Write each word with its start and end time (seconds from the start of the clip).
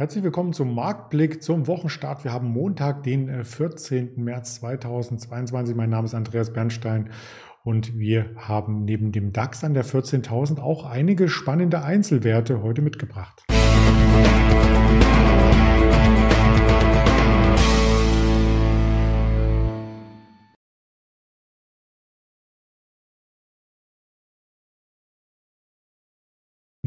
Herzlich 0.00 0.24
willkommen 0.24 0.54
zum 0.54 0.74
Marktblick 0.74 1.42
zum 1.42 1.66
Wochenstart. 1.66 2.24
Wir 2.24 2.32
haben 2.32 2.48
Montag, 2.48 3.02
den 3.02 3.44
14. 3.44 4.16
Äh, 4.16 4.18
März 4.18 4.54
2022. 4.54 5.76
Mein 5.76 5.90
Name 5.90 6.06
ist 6.06 6.14
Andreas 6.14 6.54
Bernstein 6.54 7.10
und 7.64 7.98
wir 7.98 8.30
haben 8.36 8.86
neben 8.86 9.12
dem 9.12 9.34
DAX 9.34 9.62
an 9.62 9.74
der 9.74 9.84
14.000 9.84 10.58
auch 10.58 10.86
einige 10.86 11.28
spannende 11.28 11.82
Einzelwerte 11.82 12.62
heute 12.62 12.80
mitgebracht. 12.80 13.44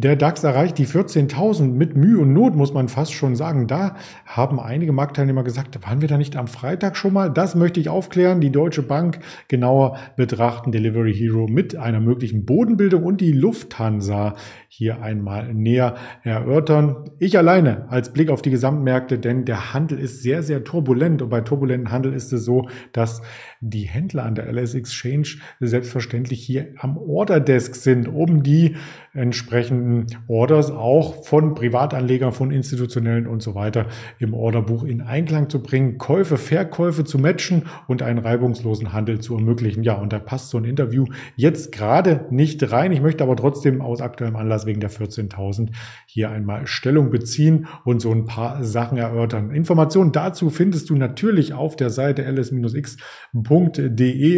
Der 0.04 0.18
DAX 0.18 0.44
erreicht 0.44 0.78
die 0.80 0.86
14.000 0.86 1.72
mit 1.72 1.96
Mühe 1.96 2.20
und 2.20 2.34
Not, 2.34 2.58
muss 2.58 2.74
man 2.74 2.90
fast 2.90 3.14
schon 3.14 3.38
sagen. 3.38 3.68
Da 3.68 3.96
haben 4.26 4.60
einige 4.60 4.92
Marktteilnehmer 4.92 5.46
gesagt, 5.46 5.82
waren 5.82 6.02
wir 6.02 6.10
da 6.10 6.18
nicht 6.18 6.36
am 6.36 6.48
Freitag 6.48 6.98
schon 6.98 7.14
mal? 7.14 7.30
Das 7.30 7.56
möchte 7.56 7.80
ich 7.80 7.88
aufklären. 7.88 8.42
Die 8.42 8.52
Deutsche 8.52 8.84
Bank 8.84 9.20
genauer 9.48 9.98
betrachten, 10.18 10.74
Delivery 10.74 11.14
Hero 11.14 11.48
mit 11.48 11.78
einer 11.78 12.02
möglichen 12.02 12.46
Bodenbildung 12.46 13.04
und 13.04 13.22
die 13.22 13.32
Lufthansa 13.32 14.36
hier 14.68 15.02
einmal 15.02 15.54
näher 15.54 15.96
erörtern. 16.24 17.06
Ich 17.20 17.38
alleine 17.38 17.90
als 17.90 18.12
Blick 18.12 18.30
auf 18.30 18.42
die 18.42 18.50
Gesamtmärkte, 18.50 19.20
denn 19.20 19.46
der 19.46 19.74
Handel 19.74 20.00
ist 20.00 20.22
sehr, 20.22 20.44
sehr 20.44 20.66
turbulent 20.66 21.22
und 21.22 21.30
bei 21.30 21.40
turbulenten 21.40 21.92
Handel 21.92 22.12
ist 22.12 22.34
es 22.34 22.44
so, 22.44 22.68
dass 22.92 23.22
die 23.62 23.84
Händler 23.84 24.26
an 24.26 24.36
der 24.36 24.52
LS 24.52 24.74
Exchange 24.74 25.38
selbstverständlich 25.62 26.44
hier 26.44 26.74
am 26.80 26.98
Orderdesk 26.98 27.76
sind, 27.76 28.10
um 28.10 28.44
die 28.44 28.76
entsprechenden 29.14 30.08
Orders 30.28 30.72
auch 30.72 31.24
von 31.24 31.54
Privatanlegern, 31.54 32.32
von 32.32 32.50
institutionellen 32.50 33.28
und 33.28 33.44
so 33.44 33.54
weiter 33.54 33.86
im 34.18 34.34
Orderbuch 34.34 34.84
in 34.84 35.02
Einklang 35.02 35.50
zu 35.50 35.62
bringen, 35.62 36.00
Käufe, 36.00 36.38
Verkäufe 36.38 37.04
zu 37.04 37.20
matchen 37.20 37.66
und 37.88 38.02
einen 38.02 38.18
reibungslosen 38.18 38.92
Handel 38.92 39.20
zu 39.20 39.36
ermöglichen. 39.36 39.84
Ja, 39.84 39.94
und 39.96 40.12
da 40.14 40.20
passt 40.20 40.50
so 40.50 40.58
ein 40.58 40.66
Interview 40.66 41.06
jetzt 41.36 41.72
gerade 41.72 42.26
nicht 42.32 42.72
rein. 42.72 42.92
Ich 42.92 43.02
möchte 43.02 43.24
aber 43.24 43.36
trotzdem 43.36 43.82
aus 43.82 44.02
aktuellem 44.02 44.36
Anlass 44.36 44.66
wegen 44.66 44.80
der 44.80 44.90
14.000 44.90 45.70
hier 46.08 46.32
einmal 46.32 46.66
Stellung 46.66 47.12
beziehen 47.12 47.68
und 47.86 48.02
so 48.02 48.12
ein 48.12 48.26
paar 48.26 48.64
Sachen 48.64 48.98
erörtern. 48.98 49.52
Informationen 49.52 50.12
dazu 50.12 50.50
findest 50.50 50.90
du 50.90 50.96
natürlich 50.96 51.54
auf 51.54 51.76
der 51.76 51.92
Seite 51.92 52.24
ls-x.de 52.24 53.20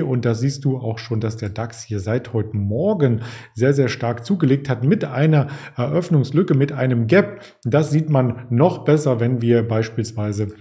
und 0.01 0.25
da 0.25 0.35
siehst 0.35 0.65
du 0.65 0.77
auch 0.77 0.99
schon, 0.99 1.21
dass 1.21 1.37
der 1.37 1.47
DAX 1.49 1.81
hier 1.83 2.01
seit 2.01 2.33
heute 2.33 2.57
Morgen 2.57 3.21
sehr, 3.53 3.73
sehr 3.73 3.87
stark 3.87 4.25
zugelegt 4.25 4.64
gelegt 4.65 4.69
hat 4.69 4.83
mit 4.83 5.05
einer 5.05 5.47
Eröffnungslücke, 5.77 6.55
mit 6.55 6.71
einem 6.71 7.07
Gap. 7.07 7.41
Das 7.63 7.91
sieht 7.91 8.09
man 8.09 8.45
noch 8.49 8.85
besser, 8.85 9.19
wenn 9.19 9.41
wir 9.41 9.67
beispielsweise 9.67 10.53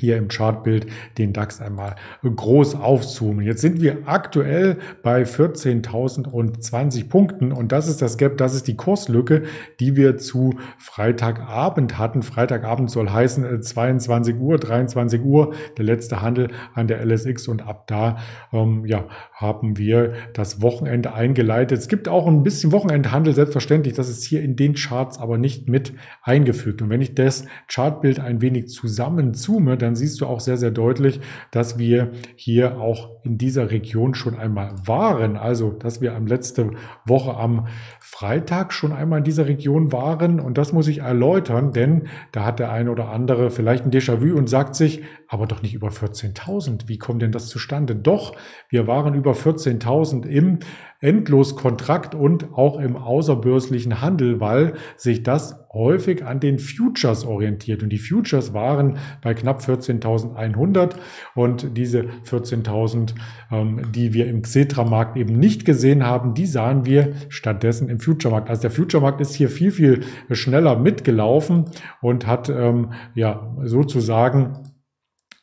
hier 0.00 0.16
im 0.16 0.28
Chartbild 0.28 0.86
den 1.18 1.32
DAX 1.32 1.60
einmal 1.60 1.96
groß 2.22 2.74
aufzoomen. 2.74 3.44
Jetzt 3.44 3.60
sind 3.60 3.80
wir 3.80 3.98
aktuell 4.06 4.78
bei 5.02 5.22
14.020 5.22 7.08
Punkten 7.08 7.52
und 7.52 7.72
das 7.72 7.88
ist 7.88 8.02
das 8.02 8.16
Gap, 8.16 8.38
das 8.38 8.54
ist 8.54 8.66
die 8.66 8.76
Kurslücke, 8.76 9.42
die 9.78 9.96
wir 9.96 10.16
zu 10.16 10.54
Freitagabend 10.78 11.98
hatten. 11.98 12.22
Freitagabend 12.22 12.90
soll 12.90 13.10
heißen 13.10 13.62
22 13.62 14.34
äh, 14.34 14.38
Uhr, 14.38 14.58
23 14.58 15.22
Uhr, 15.22 15.54
der 15.76 15.84
letzte 15.84 16.22
Handel 16.22 16.48
an 16.74 16.88
der 16.88 17.04
LSX 17.04 17.48
und 17.48 17.66
ab 17.66 17.86
da 17.86 18.18
ähm, 18.52 18.84
ja, 18.86 19.06
haben 19.34 19.76
wir 19.78 20.14
das 20.34 20.62
Wochenende 20.62 21.12
eingeleitet. 21.12 21.78
Es 21.78 21.88
gibt 21.88 22.08
auch 22.08 22.26
ein 22.26 22.42
bisschen 22.42 22.72
Wochenendhandel, 22.72 23.34
selbstverständlich, 23.34 23.94
das 23.94 24.08
ist 24.08 24.24
hier 24.24 24.42
in 24.42 24.56
den 24.56 24.74
Charts 24.74 25.18
aber 25.18 25.38
nicht 25.38 25.68
mit 25.68 25.92
eingefügt. 26.22 26.82
Und 26.82 26.90
wenn 26.90 27.00
ich 27.00 27.14
das 27.14 27.44
Chartbild 27.68 28.20
ein 28.20 28.40
wenig 28.40 28.68
zusammenzoome, 28.68 29.76
dann 29.76 29.89
dann 29.90 29.96
siehst 29.96 30.20
du 30.20 30.26
auch 30.26 30.38
sehr, 30.38 30.56
sehr 30.56 30.70
deutlich, 30.70 31.20
dass 31.50 31.76
wir 31.76 32.12
hier 32.36 32.80
auch 32.80 33.19
in 33.22 33.38
dieser 33.38 33.70
Region 33.70 34.14
schon 34.14 34.36
einmal 34.36 34.74
waren. 34.84 35.36
Also, 35.36 35.70
dass 35.70 36.00
wir 36.00 36.14
am 36.14 36.26
letzte 36.26 36.70
Woche 37.04 37.36
am 37.36 37.66
Freitag 38.00 38.72
schon 38.72 38.92
einmal 38.92 39.18
in 39.18 39.24
dieser 39.24 39.46
Region 39.46 39.92
waren. 39.92 40.40
Und 40.40 40.58
das 40.58 40.72
muss 40.72 40.88
ich 40.88 40.98
erläutern, 40.98 41.72
denn 41.72 42.08
da 42.32 42.44
hat 42.44 42.58
der 42.58 42.72
eine 42.72 42.90
oder 42.90 43.10
andere 43.10 43.50
vielleicht 43.50 43.84
ein 43.84 43.90
Déjà-vu 43.90 44.36
und 44.36 44.48
sagt 44.48 44.74
sich, 44.74 45.02
aber 45.28 45.46
doch 45.46 45.62
nicht 45.62 45.74
über 45.74 45.88
14.000. 45.88 46.88
Wie 46.88 46.98
kommt 46.98 47.22
denn 47.22 47.32
das 47.32 47.48
zustande? 47.48 47.94
Doch, 47.94 48.36
wir 48.68 48.86
waren 48.86 49.14
über 49.14 49.32
14.000 49.32 50.26
im 50.26 50.58
Endloskontrakt 51.00 52.14
und 52.14 52.52
auch 52.52 52.78
im 52.78 52.96
außerbörslichen 52.96 54.02
Handel, 54.02 54.38
weil 54.38 54.74
sich 54.96 55.22
das 55.22 55.58
häufig 55.72 56.24
an 56.24 56.40
den 56.40 56.58
Futures 56.58 57.24
orientiert. 57.24 57.82
Und 57.82 57.90
die 57.90 57.98
Futures 57.98 58.52
waren 58.52 58.98
bei 59.22 59.32
knapp 59.32 59.60
14.100 59.60 60.96
und 61.34 61.76
diese 61.76 62.06
14.000, 62.28 63.09
ähm, 63.50 63.92
die 63.92 64.12
wir 64.12 64.26
im 64.26 64.42
Xetra-Markt 64.42 65.16
eben 65.16 65.38
nicht 65.38 65.64
gesehen 65.64 66.04
haben, 66.04 66.34
die 66.34 66.46
sahen 66.46 66.86
wir 66.86 67.12
stattdessen 67.28 67.88
im 67.88 68.00
Future-Markt. 68.00 68.50
Also 68.50 68.62
der 68.62 68.70
Future-Markt 68.70 69.20
ist 69.20 69.34
hier 69.34 69.48
viel, 69.48 69.70
viel 69.70 70.04
schneller 70.30 70.78
mitgelaufen 70.78 71.66
und 72.00 72.26
hat 72.26 72.48
ähm, 72.48 72.92
ja 73.14 73.54
sozusagen 73.64 74.70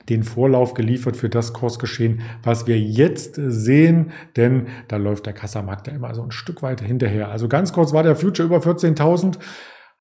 den 0.09 0.23
Vorlauf 0.23 0.73
geliefert 0.73 1.17
für 1.17 1.29
das 1.29 1.53
Kursgeschehen, 1.53 2.21
was 2.43 2.67
wir 2.67 2.79
jetzt 2.79 3.35
sehen, 3.35 4.11
denn 4.35 4.67
da 4.87 4.97
läuft 4.97 5.25
der 5.25 5.33
Kassamarkt 5.33 5.87
ja 5.87 5.93
immer 5.93 6.13
so 6.15 6.23
ein 6.23 6.31
Stück 6.31 6.61
weit 6.61 6.81
hinterher. 6.81 7.29
Also 7.29 7.47
ganz 7.47 7.73
kurz 7.73 7.93
war 7.93 8.03
der 8.03 8.15
Future 8.15 8.47
über 8.47 8.59
14.000 8.59 9.37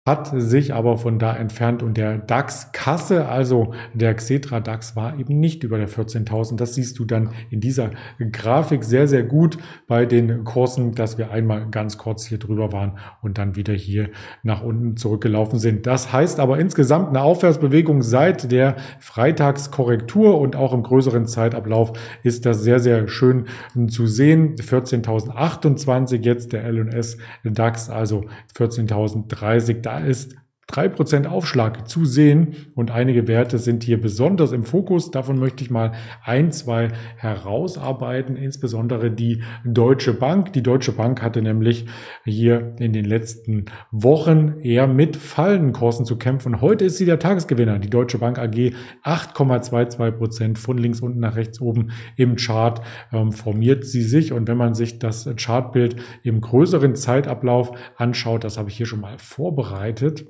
hat 0.07 0.31
sich 0.33 0.73
aber 0.73 0.99
von 0.99 1.19
da 1.19 1.35
entfernt 1.35 1.83
und 1.83 1.97
der 1.97 2.19
DAX-Kasse, 2.19 3.29
also 3.29 3.75
der 3.93 4.15
Xetra 4.15 4.61
DAX, 4.61 4.95
war 4.95 5.19
eben 5.19 5.41
nicht 5.41 5.65
über 5.65 5.79
der 5.79 5.89
14.000. 5.89 6.57
Das 6.57 6.75
siehst 6.75 7.01
du 7.01 7.05
dann 7.05 7.31
in 7.51 7.61
dieser 7.61 7.91
Grafik 8.31 8.85
sehr, 8.85 9.09
sehr 9.09 9.25
gut 9.25 9.59
bei 9.89 10.07
den 10.07 10.45
Kursen, 10.45 10.95
dass 10.95 11.19
wir 11.19 11.33
einmal 11.33 11.69
ganz 11.71 11.99
kurz 11.99 12.25
hier 12.25 12.39
drüber 12.39 12.73
waren 12.73 12.99
und 13.21 13.37
dann 13.37 13.57
wieder 13.57 13.75
hier 13.75 14.11
nach 14.45 14.63
unten 14.63 14.97
zurückgelaufen 14.97 15.59
sind. 15.59 15.89
Das 15.89 16.13
heißt 16.13 16.39
aber 16.39 16.61
insgesamt 16.61 17.09
eine 17.09 17.23
Aufwärtsbewegung 17.23 18.03
seit 18.03 18.53
der 18.53 18.77
Freitagskorrektur 19.01 20.39
und 20.39 20.55
auch 20.55 20.73
im 20.73 20.85
größeren 20.85 21.27
Zeitablauf 21.27 21.99
ist 22.23 22.47
das 22.47 22.63
sehr, 22.63 22.79
sehr 22.79 23.09
schön 23.09 23.47
zu 23.89 24.07
sehen. 24.07 24.55
14.028 24.55 26.23
jetzt 26.23 26.53
der 26.53 26.63
L&S 26.65 27.19
DAX, 27.43 27.91
also 27.91 28.27
14.030. 28.57 29.81
Da 29.81 29.96
ist 29.99 30.37
3% 30.69 31.27
Aufschlag 31.27 31.89
zu 31.89 32.05
sehen 32.05 32.57
und 32.75 32.91
einige 32.91 33.29
Werte 33.29 33.59
sind 33.59 33.85
hier 33.85 34.01
besonders 34.01 34.51
im 34.51 34.65
Fokus. 34.65 35.13
Davon 35.13 35.39
möchte 35.39 35.63
ich 35.63 35.71
mal 35.71 35.93
ein, 36.25 36.51
zwei 36.51 36.89
herausarbeiten, 37.17 38.35
insbesondere 38.35 39.13
die 39.13 39.43
Deutsche 39.65 40.13
Bank. 40.13 40.53
Die 40.55 40.65
Deutsche 40.65 40.91
Bank 40.91 41.23
hatte 41.23 41.41
nämlich 41.41 41.87
hier 42.25 42.75
in 42.81 42.93
den 42.93 43.05
letzten 43.05 43.67
Wochen 43.93 44.59
eher 44.61 44.89
mit 44.89 45.17
fallenden 45.17 45.73
Kursen 45.73 46.05
zu 46.05 46.19
kämpfen. 46.19 46.61
Heute 46.61 46.87
ist 46.87 46.97
sie 46.97 47.05
der 47.05 47.21
Tagesgewinner. 47.21 47.79
Die 47.79 47.91
Deutsche 47.91 48.19
Bank 48.19 48.37
AG 48.37 48.73
8,22% 49.05 50.59
von 50.59 50.79
links 50.79 51.01
unten 51.01 51.21
nach 51.21 51.37
rechts 51.37 51.61
oben 51.61 51.93
im 52.17 52.35
Chart 52.35 52.83
ähm, 53.13 53.31
formiert 53.31 53.85
sie 53.85 54.03
sich. 54.03 54.33
Und 54.33 54.49
wenn 54.49 54.57
man 54.57 54.75
sich 54.75 54.99
das 54.99 55.29
Chartbild 55.37 55.95
im 56.25 56.41
größeren 56.41 56.97
Zeitablauf 56.97 57.71
anschaut, 57.97 58.43
das 58.43 58.59
habe 58.59 58.69
ich 58.69 58.77
hier 58.77 58.87
schon 58.87 59.01
mal 59.01 59.17
vorbereitet, 59.19 60.27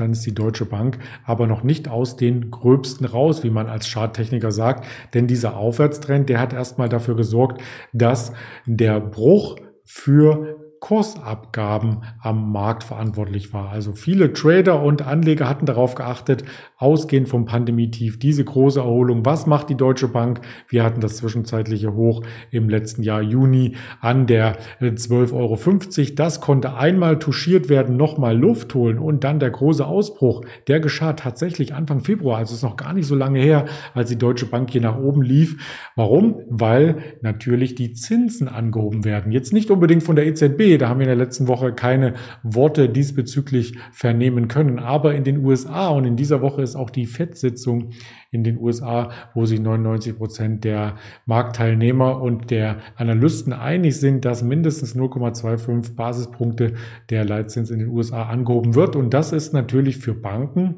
dann 0.00 0.12
ist 0.12 0.24
die 0.26 0.34
Deutsche 0.34 0.64
Bank 0.64 0.98
aber 1.24 1.46
noch 1.46 1.62
nicht 1.62 1.88
aus 1.88 2.16
den 2.16 2.50
Gröbsten 2.50 3.06
raus, 3.06 3.44
wie 3.44 3.50
man 3.50 3.68
als 3.68 3.90
Charttechniker 3.90 4.50
sagt. 4.50 4.86
Denn 5.14 5.26
dieser 5.26 5.56
Aufwärtstrend, 5.56 6.28
der 6.28 6.40
hat 6.40 6.52
erstmal 6.52 6.88
dafür 6.88 7.16
gesorgt, 7.16 7.60
dass 7.92 8.32
der 8.66 9.00
Bruch 9.00 9.56
für 9.84 10.58
Kursabgaben 10.80 12.04
am 12.20 12.52
Markt 12.52 12.84
verantwortlich 12.84 13.52
war. 13.52 13.70
Also 13.70 13.92
viele 13.92 14.32
Trader 14.32 14.82
und 14.82 15.06
Anleger 15.06 15.48
hatten 15.48 15.66
darauf 15.66 15.94
geachtet, 15.94 16.44
ausgehend 16.78 17.28
vom 17.28 17.44
Pandemietief, 17.44 18.18
diese 18.20 18.44
große 18.44 18.78
Erholung. 18.78 19.26
Was 19.26 19.46
macht 19.46 19.68
die 19.68 19.74
Deutsche 19.74 20.06
Bank? 20.06 20.40
Wir 20.68 20.84
hatten 20.84 21.00
das 21.00 21.16
zwischenzeitliche 21.16 21.92
Hoch 21.94 22.22
im 22.52 22.68
letzten 22.68 23.02
Jahr 23.02 23.20
Juni 23.20 23.74
an 24.00 24.28
der 24.28 24.56
12,50 24.80 25.32
Euro. 25.32 26.14
Das 26.14 26.40
konnte 26.40 26.74
einmal 26.74 27.18
touchiert 27.18 27.68
werden, 27.68 27.96
nochmal 27.96 28.38
Luft 28.38 28.74
holen 28.74 28.98
und 28.98 29.24
dann 29.24 29.40
der 29.40 29.50
große 29.50 29.84
Ausbruch. 29.84 30.42
Der 30.68 30.78
geschah 30.78 31.14
tatsächlich 31.14 31.74
Anfang 31.74 32.00
Februar. 32.00 32.38
Also 32.38 32.54
ist 32.54 32.62
noch 32.62 32.76
gar 32.76 32.92
nicht 32.92 33.06
so 33.06 33.16
lange 33.16 33.40
her, 33.40 33.64
als 33.94 34.08
die 34.08 34.18
Deutsche 34.18 34.46
Bank 34.46 34.70
hier 34.70 34.80
nach 34.80 34.98
oben 34.98 35.22
lief. 35.22 35.90
Warum? 35.96 36.42
Weil 36.48 36.98
natürlich 37.22 37.74
die 37.74 37.92
Zinsen 37.92 38.46
angehoben 38.46 39.04
werden. 39.04 39.32
Jetzt 39.32 39.52
nicht 39.52 39.72
unbedingt 39.72 40.04
von 40.04 40.14
der 40.14 40.26
EZB, 40.26 40.78
Da 40.78 40.88
haben 40.88 41.00
wir 41.00 41.06
in 41.06 41.16
der 41.18 41.24
letzten 41.24 41.48
Woche 41.48 41.72
keine 41.72 42.14
Worte 42.44 42.88
diesbezüglich 42.88 43.76
vernehmen 43.90 44.46
können. 44.46 44.78
Aber 44.78 45.14
in 45.16 45.24
den 45.24 45.44
USA 45.44 45.88
und 45.88 46.04
in 46.04 46.14
dieser 46.14 46.40
Woche 46.40 46.67
ist 46.70 46.76
auch 46.76 46.90
die 46.90 47.06
FED-Sitzung 47.06 47.90
in 48.30 48.44
den 48.44 48.58
USA, 48.58 49.10
wo 49.34 49.46
sich 49.46 49.60
99 49.60 50.16
Prozent 50.16 50.64
der 50.64 50.96
Marktteilnehmer 51.26 52.20
und 52.20 52.50
der 52.50 52.78
Analysten 52.96 53.52
einig 53.52 53.98
sind, 53.98 54.24
dass 54.24 54.42
mindestens 54.42 54.94
0,25 54.94 55.94
Basispunkte 55.94 56.74
der 57.10 57.24
Leitzins 57.24 57.70
in 57.70 57.78
den 57.78 57.88
USA 57.88 58.24
angehoben 58.24 58.74
wird. 58.74 58.96
Und 58.96 59.14
das 59.14 59.32
ist 59.32 59.52
natürlich 59.52 59.98
für 59.98 60.14
Banken 60.14 60.76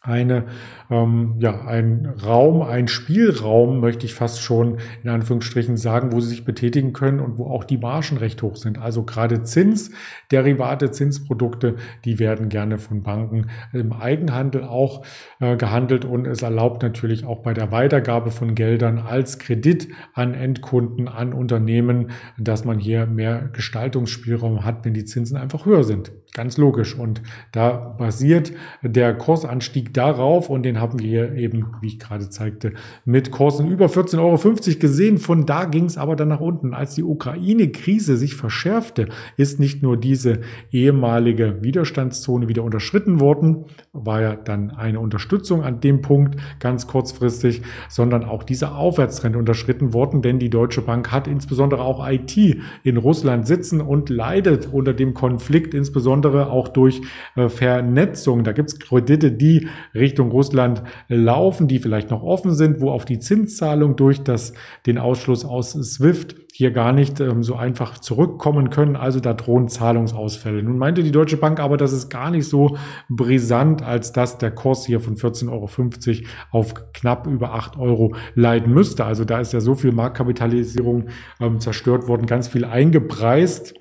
eine, 0.00 0.44
ähm, 0.90 1.34
ja, 1.40 1.66
ein 1.66 2.06
Raum, 2.24 2.62
ein 2.62 2.86
Spielraum, 2.86 3.80
möchte 3.80 4.06
ich 4.06 4.14
fast 4.14 4.40
schon 4.40 4.78
in 5.02 5.10
Anführungsstrichen 5.10 5.76
sagen, 5.76 6.12
wo 6.12 6.20
sie 6.20 6.28
sich 6.28 6.44
betätigen 6.44 6.92
können 6.92 7.18
und 7.18 7.36
wo 7.36 7.46
auch 7.46 7.64
die 7.64 7.78
Margen 7.78 8.16
recht 8.16 8.42
hoch 8.42 8.56
sind. 8.56 8.78
Also 8.78 9.02
gerade 9.02 9.42
Zinsderivate, 9.42 10.92
Zinsprodukte, 10.92 11.76
die 12.04 12.20
werden 12.20 12.48
gerne 12.48 12.78
von 12.78 13.02
Banken 13.02 13.50
im 13.72 13.92
Eigenhandel 13.92 14.62
auch 14.62 15.04
äh, 15.40 15.56
gehandelt 15.56 16.04
und 16.04 16.26
es 16.26 16.42
erlaubt 16.42 16.82
natürlich 16.82 17.24
auch 17.24 17.42
bei 17.42 17.52
der 17.52 17.72
Weitergabe 17.72 18.30
von 18.30 18.54
Geldern 18.54 18.98
als 18.98 19.40
Kredit 19.40 19.88
an 20.14 20.32
Endkunden, 20.32 21.08
an 21.08 21.32
Unternehmen, 21.32 22.12
dass 22.38 22.64
man 22.64 22.78
hier 22.78 23.06
mehr 23.06 23.50
Gestaltungsspielraum 23.52 24.64
hat, 24.64 24.84
wenn 24.84 24.94
die 24.94 25.04
Zinsen 25.04 25.36
einfach 25.36 25.66
höher 25.66 25.82
sind. 25.82 26.12
Ganz 26.38 26.56
logisch. 26.56 26.96
Und 26.96 27.20
da 27.50 27.72
basiert 27.98 28.52
der 28.82 29.12
Kursanstieg 29.12 29.92
darauf 29.92 30.50
und 30.50 30.62
den 30.62 30.80
haben 30.80 31.00
wir 31.00 31.32
eben, 31.32 31.66
wie 31.80 31.88
ich 31.88 31.98
gerade 31.98 32.30
zeigte, 32.30 32.74
mit 33.04 33.32
Kursen 33.32 33.68
über 33.68 33.86
14,50 33.86 34.18
Euro 34.20 34.78
gesehen. 34.78 35.18
Von 35.18 35.46
da 35.46 35.64
ging 35.64 35.86
es 35.86 35.98
aber 35.98 36.14
dann 36.14 36.28
nach 36.28 36.38
unten. 36.38 36.74
Als 36.74 36.94
die 36.94 37.02
Ukraine-Krise 37.02 38.16
sich 38.16 38.36
verschärfte, 38.36 39.08
ist 39.36 39.58
nicht 39.58 39.82
nur 39.82 39.96
diese 39.96 40.42
ehemalige 40.70 41.60
Widerstandszone 41.60 42.46
wieder 42.46 42.62
unterschritten 42.62 43.18
worden, 43.18 43.64
war 43.92 44.20
ja 44.20 44.36
dann 44.36 44.70
eine 44.70 45.00
Unterstützung 45.00 45.64
an 45.64 45.80
dem 45.80 46.02
Punkt 46.02 46.36
ganz 46.60 46.86
kurzfristig, 46.86 47.62
sondern 47.88 48.22
auch 48.22 48.44
dieser 48.44 48.76
Aufwärtstrend 48.76 49.34
unterschritten 49.34 49.92
worden, 49.92 50.22
denn 50.22 50.38
die 50.38 50.50
Deutsche 50.50 50.82
Bank 50.82 51.10
hat 51.10 51.26
insbesondere 51.26 51.82
auch 51.82 52.08
IT 52.08 52.36
in 52.84 52.96
Russland 52.96 53.48
sitzen 53.48 53.80
und 53.80 54.08
leidet 54.08 54.72
unter 54.72 54.94
dem 54.94 55.14
Konflikt, 55.14 55.74
insbesondere 55.74 56.27
auch 56.34 56.68
durch 56.68 57.00
äh, 57.36 57.48
Vernetzung. 57.48 58.44
Da 58.44 58.52
gibt 58.52 58.70
es 58.70 58.78
Kredite, 58.78 59.32
die 59.32 59.68
Richtung 59.94 60.30
Russland 60.30 60.82
laufen, 61.08 61.68
die 61.68 61.78
vielleicht 61.78 62.10
noch 62.10 62.22
offen 62.22 62.54
sind, 62.54 62.80
wo 62.80 62.90
auf 62.90 63.04
die 63.04 63.18
Zinszahlung 63.18 63.96
durch 63.96 64.22
das, 64.22 64.52
den 64.86 64.98
Ausschluss 64.98 65.44
aus 65.44 65.72
SWIFT 65.72 66.36
hier 66.58 66.72
gar 66.72 66.92
nicht 66.92 67.20
ähm, 67.20 67.44
so 67.44 67.54
einfach 67.54 67.98
zurückkommen 67.98 68.70
können. 68.70 68.96
Also 68.96 69.20
da 69.20 69.32
drohen 69.32 69.68
Zahlungsausfälle. 69.68 70.60
Nun 70.62 70.76
meinte 70.76 71.04
die 71.04 71.12
Deutsche 71.12 71.36
Bank 71.36 71.60
aber, 71.60 71.76
das 71.76 71.92
ist 71.92 72.08
gar 72.08 72.32
nicht 72.32 72.48
so 72.48 72.76
brisant, 73.08 73.82
als 73.82 74.10
dass 74.10 74.38
der 74.38 74.50
Kurs 74.50 74.84
hier 74.84 74.98
von 75.00 75.14
14,50 75.14 75.48
Euro 75.52 76.28
auf 76.50 76.92
knapp 76.92 77.28
über 77.28 77.54
8 77.54 77.78
Euro 77.78 78.16
leiden 78.34 78.74
müsste. 78.74 79.04
Also 79.04 79.24
da 79.24 79.38
ist 79.38 79.52
ja 79.52 79.60
so 79.60 79.76
viel 79.76 79.92
Marktkapitalisierung 79.92 81.10
ähm, 81.40 81.60
zerstört 81.60 82.08
worden, 82.08 82.26
ganz 82.26 82.48
viel 82.48 82.64
eingepreist 82.64 83.74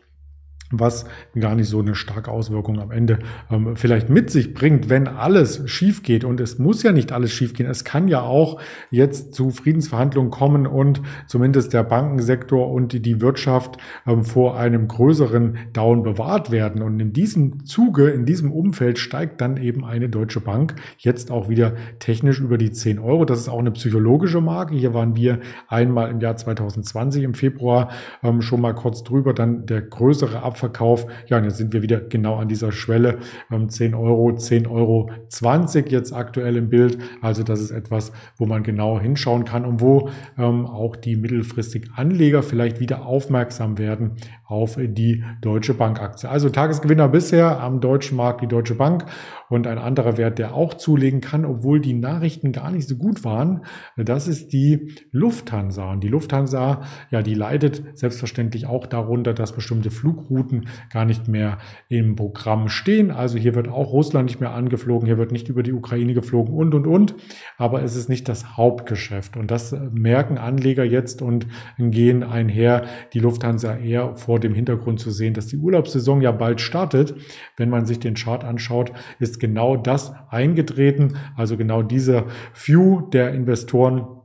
was 0.72 1.06
gar 1.40 1.56
nicht 1.56 1.70
so 1.70 1.80
eine 1.80 1.96
starke 1.96 2.32
Auswirkung 2.32 2.80
am 2.80 2.92
Ende 2.92 3.20
ähm, 3.50 3.76
vielleicht 3.76 4.10
mit 4.10 4.30
sich 4.30 4.54
bringt, 4.54 4.90
wenn 4.90 5.08
alles 5.08 5.62
schief 5.70 6.04
geht. 6.04 6.24
Und 6.24 6.42
es 6.42 6.60
muss 6.60 6.84
ja 6.84 6.92
nicht 6.92 7.12
alles 7.12 7.32
schief 7.32 7.54
gehen. 7.54 7.68
Es 7.68 7.84
kann 7.84 8.08
ja 8.08 8.22
auch 8.22 8.60
jetzt 8.92 9.34
zu 9.34 9.50
Friedensverhandlungen 9.50 10.32
kommen 10.32 10.68
und 10.68 11.02
zumindest 11.28 11.74
der 11.74 11.84
Bankensektor 11.84 12.70
und 12.72 12.94
die, 13.06 13.18
Wirtschaft 13.22 13.78
ähm, 14.06 14.24
vor 14.24 14.60
einem 14.60 14.88
größeren 14.88 15.58
Down 15.74 16.04
bewahrt 16.04 16.52
werden. 16.52 16.82
Und 16.82 17.00
in 17.00 17.14
diesem 17.14 17.66
Zuge, 17.66 18.10
in 18.10 18.26
diesem 18.26 18.52
Umfeld 18.52 19.00
steigt 19.00 19.42
dann 19.42 19.58
eben 19.58 19.86
eine 19.86 20.10
Deutsche 20.10 20.42
Bank 20.42 20.76
jetzt 20.98 21.32
auch 21.32 21.50
wieder 21.50 21.74
technisch 22.00 22.40
über 22.40 22.58
die 22.58 22.72
10 22.72 23.00
Euro. 23.00 23.26
Das 23.26 23.40
ist 23.40 23.50
auch 23.50 23.60
eine 23.60 23.72
psychologische 23.72 24.42
Marke. 24.42 24.76
Hier 24.76 24.94
waren 24.94 25.16
wir 25.16 25.40
einmal 25.68 26.12
im 26.12 26.20
Jahr 26.20 26.36
2020 26.36 27.24
im 27.24 27.34
Februar 27.34 27.90
ähm, 28.22 28.42
schon 28.42 28.62
mal 28.62 28.76
kurz 28.76 29.04
drüber. 29.04 29.34
Dann 29.34 29.66
der 29.66 29.82
größere 29.82 30.44
Abfall 30.44 30.57
Abverkauf. 30.58 31.06
Ja, 31.28 31.38
und 31.38 31.44
jetzt 31.44 31.58
sind 31.58 31.72
wir 31.72 31.84
wieder 31.84 32.00
genau 32.02 32.38
an 32.38 32.48
dieser 32.48 32.72
Schwelle. 32.72 33.20
10 33.68 33.94
Euro, 33.94 34.36
10 34.36 34.66
Euro 34.66 35.12
20 35.30 35.92
jetzt 35.92 36.14
aktuell 36.14 36.58
im 36.58 36.70
Bild. 36.70 36.98
Also 37.22 37.44
das 37.44 37.62
ist 37.62 37.72
etwas, 37.72 38.12
wo 38.38 38.46
man 38.48 38.64
genau 38.64 39.00
hinschauen 39.00 39.46
kann 39.46 39.66
und 39.66 39.82
wo 39.82 40.10
ähm, 40.38 40.66
auch 40.66 40.96
die 40.96 41.16
mittelfristig 41.16 41.92
Anleger 41.96 42.42
vielleicht 42.42 42.80
wieder 42.80 43.06
aufmerksam 43.06 43.78
werden 43.78 44.14
auf 44.46 44.78
die 44.80 45.24
Deutsche 45.42 45.74
Bank 45.74 46.02
Aktie. 46.02 46.30
Also 46.30 46.50
Tagesgewinner 46.50 47.10
bisher 47.10 47.60
am 47.60 47.82
deutschen 47.82 48.18
Markt 48.18 48.42
die 48.42 48.48
Deutsche 48.48 48.76
Bank 48.76 49.06
und 49.50 49.68
ein 49.68 49.78
anderer 49.78 50.18
Wert, 50.18 50.40
der 50.40 50.54
auch 50.54 50.74
zulegen 50.74 51.22
kann, 51.22 51.46
obwohl 51.46 51.82
die 51.82 51.94
Nachrichten 51.94 52.52
gar 52.52 52.72
nicht 52.72 52.88
so 52.88 52.96
gut 52.96 53.24
waren, 53.24 53.66
das 53.98 54.28
ist 54.28 54.54
die 54.54 54.94
Lufthansa. 55.12 55.92
Und 55.92 56.04
die 56.04 56.08
Lufthansa, 56.08 56.82
ja, 57.12 57.22
die 57.22 57.34
leidet 57.34 57.98
selbstverständlich 57.98 58.68
auch 58.68 58.88
darunter, 58.88 59.34
dass 59.34 59.54
bestimmte 59.54 59.92
Flugrouten 59.92 60.47
gar 60.92 61.06
nicht 61.06 61.28
mehr 61.28 61.58
im 61.90 62.16
Programm 62.16 62.70
stehen. 62.70 63.12
Also 63.12 63.38
hier 63.38 63.56
wird 63.56 63.68
auch 63.68 63.92
Russland 63.92 64.28
nicht 64.28 64.40
mehr 64.40 64.54
angeflogen, 64.54 65.06
hier 65.06 65.18
wird 65.18 65.32
nicht 65.32 65.50
über 65.50 65.64
die 65.64 65.74
Ukraine 65.74 66.14
geflogen 66.14 66.54
und, 66.54 66.74
und, 66.74 66.88
und. 66.88 67.16
Aber 67.58 67.84
es 67.84 67.96
ist 67.96 68.10
nicht 68.10 68.28
das 68.28 68.58
Hauptgeschäft. 68.58 69.38
Und 69.38 69.52
das 69.52 69.76
merken 69.92 70.38
Anleger 70.38 70.84
jetzt 70.84 71.22
und 71.22 71.48
gehen 71.78 72.24
einher, 72.24 72.86
die 73.14 73.20
Lufthansa 73.20 73.78
eher 73.78 74.16
vor 74.16 74.40
dem 74.40 74.54
Hintergrund 74.54 75.00
zu 75.00 75.12
sehen, 75.12 75.34
dass 75.34 75.48
die 75.48 75.58
Urlaubssaison 75.58 76.22
ja 76.22 76.32
bald 76.32 76.62
startet. 76.62 77.16
Wenn 77.56 77.70
man 77.70 77.86
sich 77.86 78.00
den 78.00 78.16
Chart 78.16 78.44
anschaut, 78.44 78.92
ist 79.20 79.40
genau 79.40 79.78
das 79.78 80.14
eingetreten. 80.30 81.18
Also 81.36 81.58
genau 81.58 81.82
dieser 81.82 82.26
View 82.54 83.02
der 83.10 83.34
Investoren 83.34 84.17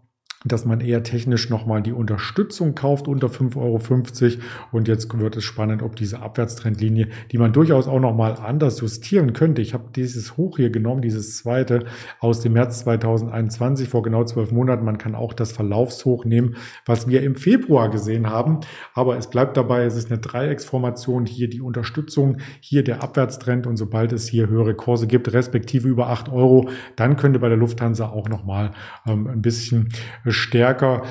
dass 0.44 0.64
man 0.64 0.80
eher 0.80 1.02
technisch 1.02 1.50
nochmal 1.50 1.82
die 1.82 1.92
Unterstützung 1.92 2.74
kauft 2.74 3.08
unter 3.08 3.28
5,50 3.28 3.56
Euro. 3.56 4.42
Und 4.72 4.88
jetzt 4.88 5.12
wird 5.18 5.36
es 5.36 5.44
spannend, 5.44 5.82
ob 5.82 5.96
diese 5.96 6.20
Abwärtstrendlinie, 6.20 7.08
die 7.30 7.38
man 7.38 7.52
durchaus 7.52 7.86
auch 7.86 8.00
nochmal 8.00 8.34
anders 8.34 8.80
justieren 8.80 9.32
könnte. 9.32 9.62
Ich 9.62 9.74
habe 9.74 9.84
dieses 9.94 10.36
Hoch 10.36 10.56
hier 10.56 10.70
genommen, 10.70 11.02
dieses 11.02 11.36
zweite 11.36 11.84
aus 12.20 12.40
dem 12.40 12.54
März 12.54 12.80
2021 12.80 13.88
vor 13.88 14.02
genau 14.02 14.24
zwölf 14.24 14.50
Monaten. 14.52 14.84
Man 14.84 14.98
kann 14.98 15.14
auch 15.14 15.32
das 15.32 15.52
Verlaufshoch 15.52 16.24
nehmen, 16.24 16.56
was 16.86 17.06
wir 17.06 17.22
im 17.22 17.34
Februar 17.34 17.90
gesehen 17.90 18.30
haben. 18.30 18.60
Aber 18.94 19.16
es 19.16 19.30
bleibt 19.30 19.56
dabei, 19.56 19.84
es 19.84 19.96
ist 19.96 20.10
eine 20.10 20.20
Dreiecksformation. 20.20 21.26
Hier 21.26 21.48
die 21.48 21.60
Unterstützung, 21.60 22.38
hier 22.60 22.82
der 22.84 23.02
Abwärtstrend. 23.02 23.66
Und 23.66 23.76
sobald 23.76 24.12
es 24.12 24.28
hier 24.28 24.48
höhere 24.48 24.74
Kurse 24.74 25.06
gibt, 25.06 25.32
respektive 25.32 25.88
über 25.88 26.08
8 26.08 26.30
Euro, 26.30 26.68
dann 26.96 27.16
könnte 27.16 27.38
bei 27.38 27.48
der 27.48 27.58
Lufthansa 27.58 28.08
auch 28.08 28.28
nochmal 28.28 28.72
ähm, 29.06 29.26
ein 29.26 29.42
bisschen 29.42 29.88
stärker 30.32 31.06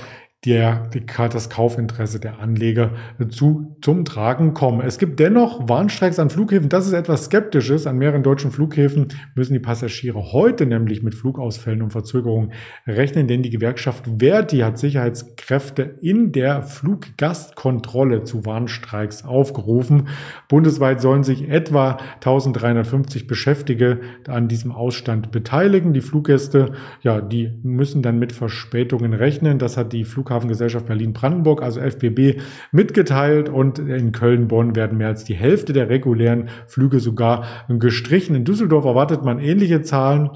der, 0.45 0.89
das 1.31 1.51
Kaufinteresse 1.51 2.19
der 2.19 2.39
Anleger 2.39 2.91
zu, 3.29 3.77
zum 3.81 4.05
Tragen 4.05 4.55
kommen. 4.55 4.81
Es 4.81 4.97
gibt 4.97 5.19
dennoch 5.19 5.69
Warnstreiks 5.69 6.17
an 6.17 6.31
Flughäfen. 6.31 6.67
Das 6.67 6.87
ist 6.87 6.93
etwas 6.93 7.25
Skeptisches. 7.25 7.85
An 7.85 7.99
mehreren 7.99 8.23
deutschen 8.23 8.51
Flughäfen 8.51 9.09
müssen 9.35 9.53
die 9.53 9.59
Passagiere 9.59 10.31
heute 10.31 10.65
nämlich 10.65 11.03
mit 11.03 11.13
Flugausfällen 11.13 11.83
und 11.83 11.91
Verzögerungen 11.91 12.53
rechnen, 12.87 13.27
denn 13.27 13.43
die 13.43 13.51
Gewerkschaft 13.51 14.09
Verdi 14.17 14.59
hat 14.59 14.79
Sicherheitskräfte 14.79 15.97
in 16.01 16.31
der 16.31 16.63
Fluggastkontrolle 16.63 18.23
zu 18.23 18.43
Warnstreiks 18.43 19.23
aufgerufen. 19.23 20.07
Bundesweit 20.49 21.01
sollen 21.01 21.23
sich 21.23 21.49
etwa 21.49 21.97
1350 22.15 23.27
Beschäftigte 23.27 24.01
an 24.27 24.47
diesem 24.47 24.71
Ausstand 24.71 25.31
beteiligen. 25.31 25.93
Die 25.93 26.01
Fluggäste, 26.01 26.71
ja, 27.03 27.21
die 27.21 27.51
müssen 27.61 28.01
dann 28.01 28.17
mit 28.17 28.31
Verspätungen 28.31 29.13
rechnen. 29.13 29.59
Das 29.59 29.77
hat 29.77 29.93
die 29.93 30.03
Flug 30.03 30.30
Flughafengesellschaft 30.31 30.85
Berlin-Brandenburg, 30.85 31.61
also 31.61 31.81
FBB, 31.81 32.39
mitgeteilt 32.71 33.49
und 33.49 33.79
in 33.79 34.13
Köln-Bonn 34.13 34.75
werden 34.75 34.97
mehr 34.97 35.09
als 35.09 35.25
die 35.25 35.33
Hälfte 35.33 35.73
der 35.73 35.89
regulären 35.89 36.49
Flüge 36.67 36.99
sogar 36.99 37.45
gestrichen. 37.67 38.35
In 38.35 38.45
Düsseldorf 38.45 38.85
erwartet 38.85 39.23
man 39.25 39.39
ähnliche 39.39 39.81
Zahlen. 39.81 40.29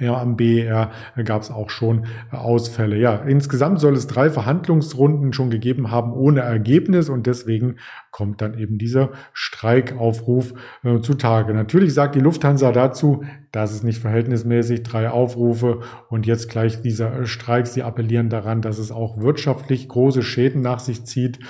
Ja, 0.00 0.18
am 0.18 0.36
BER 0.36 0.90
gab 1.24 1.42
es 1.42 1.50
auch 1.50 1.68
schon 1.68 2.06
Ausfälle. 2.30 2.96
Ja, 2.96 3.16
insgesamt 3.16 3.80
soll 3.80 3.94
es 3.94 4.06
drei 4.06 4.30
Verhandlungsrunden 4.30 5.34
schon 5.34 5.50
gegeben 5.50 5.90
haben 5.90 6.12
ohne 6.14 6.40
Ergebnis 6.40 7.10
und 7.10 7.26
deswegen 7.26 7.76
kommt 8.10 8.40
dann 8.40 8.58
eben 8.58 8.78
dieser 8.78 9.10
Streikaufruf 9.34 10.54
äh, 10.82 11.00
zutage. 11.00 11.52
Natürlich 11.52 11.92
sagt 11.92 12.14
die 12.14 12.20
Lufthansa 12.20 12.72
dazu, 12.72 13.24
das 13.52 13.72
ist 13.72 13.84
nicht 13.84 14.00
verhältnismäßig, 14.00 14.82
drei 14.82 15.10
Aufrufe 15.10 15.80
und 16.08 16.26
jetzt 16.26 16.48
gleich 16.48 16.80
dieser 16.80 17.26
Streik. 17.26 17.66
Sie 17.66 17.82
appellieren 17.82 18.30
daran, 18.30 18.62
dass 18.62 18.78
es 18.78 18.90
auch 18.90 19.20
wirtschaftlich 19.20 19.88
große 19.88 20.22
Schäden 20.22 20.62
nach 20.62 20.80
sich 20.80 21.04
zieht. 21.04 21.40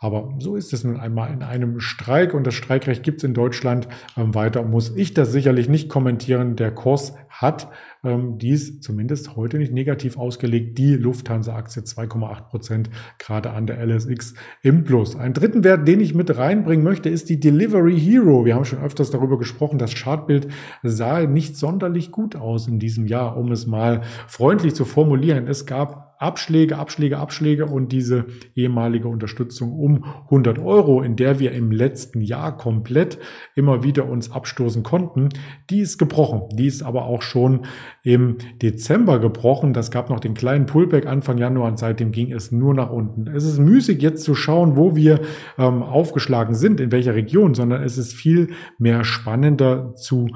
Aber 0.00 0.32
so 0.38 0.54
ist 0.54 0.72
es 0.72 0.84
nun 0.84 1.00
einmal 1.00 1.32
in 1.32 1.42
einem 1.42 1.80
Streik 1.80 2.32
und 2.32 2.46
das 2.46 2.54
Streikrecht 2.54 3.02
gibt 3.02 3.18
es 3.18 3.24
in 3.24 3.34
Deutschland. 3.34 3.88
Ähm, 4.16 4.34
weiter 4.34 4.62
muss 4.62 4.94
ich 4.94 5.12
das 5.12 5.32
sicherlich 5.32 5.68
nicht 5.68 5.88
kommentieren. 5.88 6.54
Der 6.54 6.70
Kurs 6.70 7.14
hat 7.28 7.68
ähm, 8.04 8.38
dies 8.38 8.80
zumindest 8.80 9.36
heute 9.36 9.58
nicht 9.58 9.72
negativ 9.72 10.16
ausgelegt. 10.16 10.78
Die 10.78 10.94
Lufthansa-Aktie 10.94 11.82
2,8 11.82 12.48
Prozent 12.48 12.90
gerade 13.18 13.50
an 13.50 13.66
der 13.66 13.84
LSX 13.84 14.34
im 14.62 14.84
Plus. 14.84 15.16
Ein 15.16 15.34
dritten 15.34 15.64
Wert, 15.64 15.88
den 15.88 16.00
ich 16.00 16.14
mit 16.14 16.36
reinbringen 16.36 16.84
möchte, 16.84 17.08
ist 17.08 17.28
die 17.28 17.40
Delivery 17.40 17.98
Hero. 17.98 18.44
Wir 18.44 18.54
haben 18.54 18.64
schon 18.64 18.80
öfters 18.80 19.10
darüber 19.10 19.38
gesprochen. 19.38 19.78
Das 19.78 19.94
Chartbild 19.94 20.48
sah 20.82 21.26
nicht 21.26 21.56
sonderlich 21.56 22.10
gut 22.10 22.36
aus 22.36 22.68
in 22.68 22.78
diesem 22.78 23.06
Jahr, 23.06 23.36
um 23.36 23.50
es 23.52 23.66
mal 23.66 24.02
freundlich 24.26 24.74
zu 24.74 24.84
formulieren. 24.84 25.48
Es 25.48 25.66
gab 25.66 26.08
Abschläge, 26.18 26.76
Abschläge, 26.76 27.18
Abschläge 27.18 27.66
und 27.66 27.92
diese 27.92 28.26
ehemalige 28.56 29.06
Unterstützung 29.06 29.72
um 29.72 30.04
100 30.24 30.58
Euro, 30.58 31.00
in 31.00 31.14
der 31.14 31.38
wir 31.38 31.52
im 31.52 31.70
letzten 31.70 32.20
Jahr 32.20 32.56
komplett 32.56 33.18
immer 33.54 33.84
wieder 33.84 34.08
uns 34.08 34.32
abstoßen 34.32 34.82
konnten, 34.82 35.28
die 35.70 35.80
ist 35.80 35.96
gebrochen. 35.96 36.42
Die 36.56 36.66
ist 36.66 36.82
aber 36.82 37.04
auch 37.04 37.22
schon 37.22 37.66
im 38.02 38.38
Dezember 38.62 39.18
gebrochen. 39.18 39.72
Das 39.72 39.90
gab 39.90 40.10
noch 40.10 40.20
den 40.20 40.34
kleinen 40.34 40.66
Pullback 40.66 41.06
Anfang 41.06 41.38
Januar 41.38 41.68
und 41.68 41.78
seitdem 41.78 42.12
ging 42.12 42.32
es 42.32 42.52
nur 42.52 42.74
nach 42.74 42.90
unten. 42.90 43.26
Es 43.28 43.44
ist 43.44 43.58
müßig 43.58 44.00
jetzt 44.00 44.24
zu 44.24 44.34
schauen, 44.34 44.76
wo 44.76 44.96
wir 44.96 45.20
ähm, 45.58 45.82
aufgeschlagen 45.82 46.54
sind, 46.54 46.80
in 46.80 46.92
welcher 46.92 47.14
Region, 47.14 47.54
sondern 47.54 47.82
es 47.82 47.98
ist 47.98 48.14
viel 48.14 48.50
mehr 48.78 49.04
spannender 49.04 49.94
zu 49.94 50.28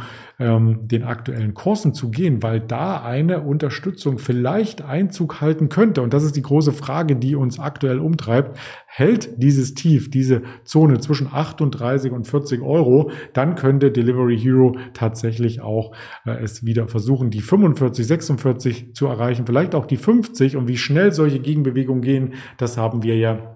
ähm, 0.42 0.80
den 0.88 1.04
aktuellen 1.04 1.54
Kursen 1.54 1.94
zu 1.94 2.10
gehen, 2.10 2.42
weil 2.42 2.60
da 2.60 3.02
eine 3.02 3.42
Unterstützung 3.42 4.18
vielleicht 4.18 4.82
Einzug 4.82 5.40
halten 5.40 5.68
könnte. 5.68 6.02
Und 6.02 6.12
das 6.12 6.24
ist 6.24 6.34
die 6.34 6.42
große 6.42 6.72
Frage, 6.72 7.16
die 7.16 7.36
uns 7.36 7.60
aktuell 7.60 8.00
umtreibt. 8.00 8.58
Hält 8.86 9.40
dieses 9.40 9.74
Tief, 9.74 10.10
diese 10.10 10.42
Zone 10.64 10.98
zwischen 10.98 11.28
38 11.32 12.10
und 12.10 12.26
40 12.26 12.60
Euro, 12.60 13.10
dann 13.32 13.54
könnte 13.54 13.92
Delivery 13.92 14.38
Hero 14.38 14.76
tatsächlich 14.94 15.60
auch 15.60 15.94
äh, 16.26 16.32
es 16.42 16.66
wieder 16.66 16.88
versuchen, 16.88 17.30
die 17.30 17.40
45, 17.40 18.06
46 18.06 18.94
zu 18.94 19.06
erreichen, 19.06 19.46
vielleicht 19.46 19.74
auch 19.74 19.86
die 19.86 19.96
50. 19.96 20.56
Und 20.56 20.66
wie 20.66 20.76
schnell 20.76 21.12
solche 21.12 21.38
Gegenbewegungen 21.38 22.02
gehen, 22.02 22.34
das 22.58 22.76
haben 22.76 23.02
wir 23.02 23.16
ja 23.16 23.54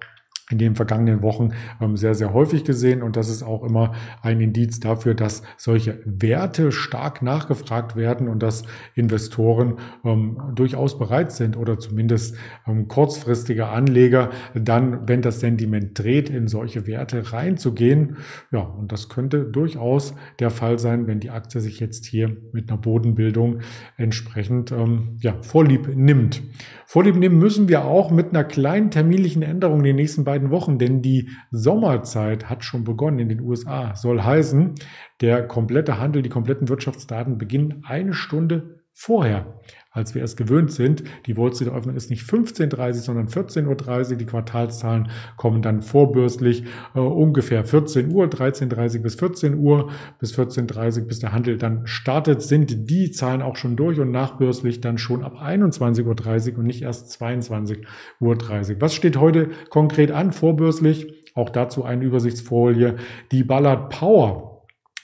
in 0.51 0.59
den 0.59 0.77
vergangenen 0.77 1.23
Wochen 1.23 1.51
ähm, 1.81 1.97
sehr, 1.97 2.15
sehr 2.15 2.33
häufig 2.33 2.65
gesehen. 2.65 3.03
Und 3.03 3.17
das 3.17 3.29
ist 3.29 3.43
auch 3.43 3.65
immer 3.65 3.95
ein 4.23 4.41
Indiz 4.41 4.79
dafür, 4.79 5.15
dass 5.15 5.43
solche 5.57 5.99
Werte 6.05 6.71
stark 6.71 7.23
nachgefragt 7.23 7.97
werden 7.97 8.29
und 8.29 8.43
dass 8.43 8.63
Investoren 8.95 9.79
ähm, 10.05 10.39
durchaus 10.55 10.99
bereit 10.99 11.33
sind 11.33 11.57
oder 11.57 11.79
zumindest 11.79 12.37
ähm, 12.67 12.87
kurzfristige 12.87 13.67
Anleger 13.67 14.31
dann, 14.55 15.09
wenn 15.09 15.21
das 15.21 15.41
Sentiment 15.41 15.99
dreht, 15.99 16.31
in 16.31 16.47
solche 16.47 16.87
Werte 16.87 17.33
reinzugehen. 17.33 18.19
Ja, 18.53 18.61
und 18.61 18.93
das 18.93 19.09
könnte 19.09 19.45
durchaus 19.45 20.15
der 20.39 20.51
Fall 20.51 20.79
sein, 20.79 21.09
wenn 21.09 21.19
die 21.19 21.31
Aktie 21.31 21.61
sich 21.61 21.81
jetzt 21.81 22.07
hier 22.07 22.37
mit 22.53 22.71
einer 22.71 22.79
Bodenbildung 22.79 23.61
entsprechend 23.97 24.73
ja, 25.21 25.43
Vorlieb 25.43 25.95
nimmt. 25.95 26.43
Vorlieb 26.89 27.17
nehmen 27.17 27.41
müssen 27.41 27.69
wir 27.69 27.85
auch 27.85 28.13
mit 28.13 28.29
einer 28.31 28.45
kleinen 28.45 28.93
terminlichen 28.93 29.43
Änderung 29.43 29.79
in 29.79 29.87
den 29.87 29.97
nächsten 29.97 30.23
beiden 30.23 30.51
Wochen, 30.51 30.79
denn 30.79 31.03
die 31.03 31.31
Sommerzeit 31.51 32.49
hat 32.49 32.63
schon 32.63 32.85
begonnen 32.85 33.19
in 33.19 33.29
den 33.29 33.41
USA. 33.41 33.97
Soll 33.97 34.23
heißen, 34.23 34.77
der 35.21 35.49
komplette 35.49 35.99
Handel, 35.99 36.23
die 36.23 36.29
kompletten 36.29 36.69
Wirtschaftsdaten 36.69 37.39
beginnen 37.39 37.83
eine 37.85 38.15
Stunde 38.15 38.76
vorher 38.99 39.61
als 39.97 40.15
wir 40.15 40.23
es 40.23 40.37
gewöhnt 40.37 40.71
sind. 40.71 41.05
Die 41.25 41.37
Wall 41.37 41.53
Street 41.55 41.69
Eröffnung 41.69 41.97
ist 41.97 42.11
nicht 42.11 42.23
15.30 42.23 42.93
sondern 42.95 43.29
14.30 43.29 44.11
Uhr. 44.11 44.17
Die 44.17 44.27
Quartalszahlen 44.27 45.09
kommen 45.37 45.63
dann 45.63 45.81
vorbürstlich 45.81 46.65
äh, 46.95 47.01
ungefähr 47.01 47.65
14 47.65 48.13
Uhr, 48.13 48.27
13.30 48.27 49.01
bis 49.01 49.15
14 49.15 49.59
Uhr, 49.59 49.91
bis 50.19 50.39
14.30 50.39 51.07
bis 51.07 51.21
der 51.21 51.33
Handel 51.33 51.57
dann 51.57 51.87
startet, 51.87 52.43
sind 52.43 52.91
die 52.91 53.11
Zahlen 53.11 53.41
auch 53.41 53.57
schon 53.57 53.77
durch 53.77 53.99
und 53.99 54.11
nachbürstlich 54.11 54.83
dann 54.83 54.99
schon 54.99 55.25
ab 55.25 55.41
21.30 55.43 56.53
Uhr 56.53 56.59
und 56.59 56.67
nicht 56.67 56.83
erst 56.83 57.11
22.30 57.21 57.85
Uhr. 58.21 58.81
Was 58.81 58.95
steht 58.95 59.17
heute 59.17 59.49
konkret 59.71 60.11
an, 60.11 60.33
vorbürstlich? 60.33 61.25
Auch 61.35 61.51
dazu 61.51 61.85
eine 61.85 62.05
Übersichtsfolie. 62.05 62.97
Die 63.31 63.45
Ballard 63.45 63.91
Power 63.91 64.46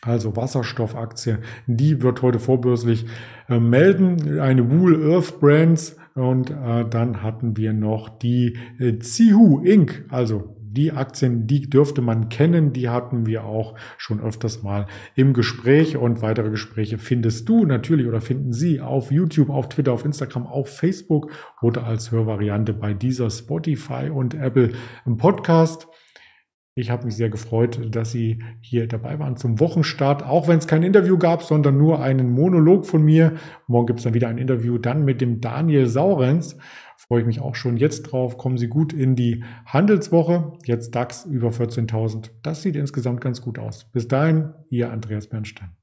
also 0.02 0.36
Wasserstoffaktie, 0.36 1.38
die 1.66 2.02
wird 2.02 2.22
heute 2.22 2.38
vorbörslich 2.38 3.06
äh, 3.48 3.58
melden. 3.58 4.40
Eine 4.40 4.70
Wool 4.70 5.12
Earth 5.12 5.40
Brands 5.40 5.96
und 6.14 6.50
äh, 6.50 6.84
dann 6.88 7.22
hatten 7.22 7.56
wir 7.56 7.72
noch 7.72 8.08
die 8.08 8.58
äh, 8.78 8.98
Zihu 8.98 9.60
Inc., 9.60 10.04
also 10.10 10.56
die 10.72 10.92
Aktien, 10.92 11.46
die 11.46 11.68
dürfte 11.68 12.00
man 12.00 12.30
kennen, 12.30 12.72
die 12.72 12.88
hatten 12.88 13.26
wir 13.26 13.44
auch 13.44 13.74
schon 13.98 14.20
öfters 14.20 14.62
mal 14.62 14.86
im 15.14 15.34
Gespräch 15.34 15.98
und 15.98 16.22
weitere 16.22 16.48
Gespräche 16.48 16.96
findest 16.96 17.46
du 17.48 17.66
natürlich 17.66 18.06
oder 18.06 18.22
finden 18.22 18.54
Sie 18.54 18.80
auf 18.80 19.12
YouTube, 19.12 19.50
auf 19.50 19.68
Twitter, 19.68 19.92
auf 19.92 20.06
Instagram, 20.06 20.46
auf 20.46 20.74
Facebook 20.74 21.30
oder 21.60 21.84
als 21.84 22.10
Hörvariante 22.10 22.72
bei 22.72 22.94
dieser 22.94 23.30
Spotify 23.30 24.08
und 24.08 24.34
Apple 24.34 24.72
im 25.04 25.18
Podcast. 25.18 25.88
Ich 26.74 26.90
habe 26.90 27.04
mich 27.04 27.16
sehr 27.16 27.28
gefreut, 27.28 27.94
dass 27.94 28.12
Sie 28.12 28.42
hier 28.62 28.88
dabei 28.88 29.18
waren 29.18 29.36
zum 29.36 29.60
Wochenstart, 29.60 30.22
auch 30.22 30.48
wenn 30.48 30.56
es 30.56 30.66
kein 30.66 30.82
Interview 30.82 31.18
gab, 31.18 31.42
sondern 31.42 31.76
nur 31.76 32.00
einen 32.00 32.30
Monolog 32.30 32.86
von 32.86 33.02
mir. 33.02 33.34
Morgen 33.66 33.88
gibt 33.88 33.98
es 33.98 34.04
dann 34.04 34.14
wieder 34.14 34.28
ein 34.28 34.38
Interview, 34.38 34.78
dann 34.78 35.04
mit 35.04 35.20
dem 35.20 35.42
Daniel 35.42 35.86
Saurenz. 35.86 36.56
Freue 36.96 37.20
ich 37.20 37.26
mich 37.26 37.40
auch 37.40 37.56
schon 37.56 37.76
jetzt 37.76 38.04
drauf. 38.04 38.38
Kommen 38.38 38.56
Sie 38.56 38.68
gut 38.68 38.94
in 38.94 39.16
die 39.16 39.44
Handelswoche. 39.66 40.54
Jetzt 40.64 40.94
DAX 40.94 41.26
über 41.26 41.50
14.000. 41.50 42.30
Das 42.42 42.62
sieht 42.62 42.76
insgesamt 42.76 43.20
ganz 43.20 43.42
gut 43.42 43.58
aus. 43.58 43.84
Bis 43.92 44.08
dahin, 44.08 44.54
Ihr 44.70 44.90
Andreas 44.90 45.26
Bernstein. 45.26 45.81